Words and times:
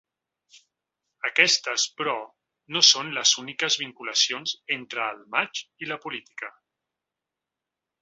Aquestes, 1.29 1.85
però, 1.99 2.15
no 2.77 2.83
són 2.89 3.13
les 3.19 3.35
úniques 3.43 3.79
vinculacions 3.83 4.57
entre 4.81 5.07
el 5.15 5.23
matx 5.39 5.63
i 5.87 5.95
la 5.95 6.03
política. 6.09 6.55